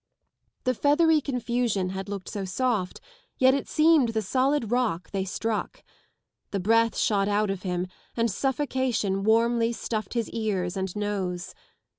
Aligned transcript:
The 0.63 0.73
feathery 0.73 1.21
confusion 1.21 1.89
had 1.89 2.09
looked 2.09 2.27
so 2.27 2.43
soft, 2.43 2.99
yet 3.37 3.53
it 3.53 3.67
seemed 3.69 4.09
the 4.09 4.23
solid 4.23 4.71
rock 4.71 5.11
they 5.11 5.25
struck. 5.25 5.83
The 6.49 6.59
breath 6.59 6.97
shot 6.97 7.27
out 7.27 7.51
of 7.51 7.61
him 7.61 7.85
and 8.17 8.31
suffocation 8.31 9.23
warmly 9.23 9.71
stuffed 9.71 10.15
his 10.15 10.27
ears 10.31 10.75
and 10.75 10.95
nose. 10.95 11.53